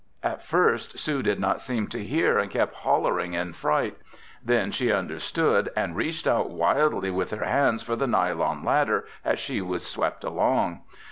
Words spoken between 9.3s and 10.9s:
she swept along.